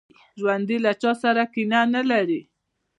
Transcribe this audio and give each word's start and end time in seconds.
ژوندي 0.39 0.77
له 0.85 0.91
چا 1.01 1.11
سره 1.23 1.43
کینه 1.53 1.81
نه 1.93 2.01
لري 2.09 2.41